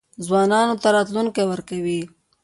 [0.25, 2.01] ځوانانو ته راتلونکی ورکوي.